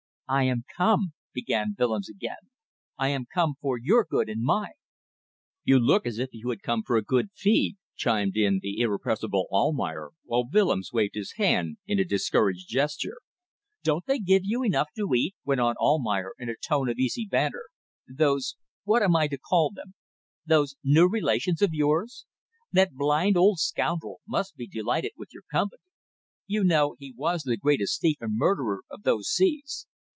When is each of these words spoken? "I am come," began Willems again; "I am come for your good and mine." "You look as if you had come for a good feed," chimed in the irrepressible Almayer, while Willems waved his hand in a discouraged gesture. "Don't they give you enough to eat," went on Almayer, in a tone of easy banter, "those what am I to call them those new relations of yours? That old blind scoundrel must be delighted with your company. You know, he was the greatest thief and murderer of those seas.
"I 0.33 0.43
am 0.45 0.63
come," 0.77 1.11
began 1.33 1.75
Willems 1.77 2.07
again; 2.07 2.47
"I 2.97 3.09
am 3.09 3.25
come 3.25 3.55
for 3.59 3.77
your 3.77 4.05
good 4.09 4.29
and 4.29 4.41
mine." 4.41 4.75
"You 5.65 5.77
look 5.77 6.05
as 6.05 6.19
if 6.19 6.29
you 6.31 6.49
had 6.51 6.61
come 6.61 6.83
for 6.87 6.95
a 6.95 7.01
good 7.03 7.31
feed," 7.35 7.75
chimed 7.97 8.37
in 8.37 8.59
the 8.61 8.79
irrepressible 8.79 9.47
Almayer, 9.51 10.11
while 10.23 10.45
Willems 10.49 10.93
waved 10.93 11.15
his 11.15 11.33
hand 11.33 11.79
in 11.85 11.99
a 11.99 12.05
discouraged 12.05 12.69
gesture. 12.69 13.17
"Don't 13.83 14.05
they 14.05 14.19
give 14.19 14.43
you 14.45 14.63
enough 14.63 14.87
to 14.95 15.13
eat," 15.13 15.35
went 15.43 15.59
on 15.59 15.75
Almayer, 15.75 16.31
in 16.39 16.47
a 16.47 16.55
tone 16.55 16.87
of 16.87 16.97
easy 16.97 17.27
banter, 17.29 17.65
"those 18.07 18.55
what 18.85 19.03
am 19.03 19.17
I 19.17 19.27
to 19.27 19.37
call 19.37 19.71
them 19.71 19.95
those 20.45 20.77
new 20.81 21.09
relations 21.09 21.61
of 21.61 21.73
yours? 21.73 22.25
That 22.71 22.91
old 22.91 22.97
blind 22.99 23.35
scoundrel 23.55 24.21
must 24.25 24.55
be 24.55 24.65
delighted 24.65 25.11
with 25.17 25.33
your 25.33 25.43
company. 25.51 25.83
You 26.47 26.63
know, 26.63 26.95
he 26.99 27.11
was 27.17 27.43
the 27.43 27.57
greatest 27.57 27.99
thief 27.99 28.15
and 28.21 28.37
murderer 28.37 28.83
of 28.89 29.03
those 29.03 29.27
seas. 29.27 29.87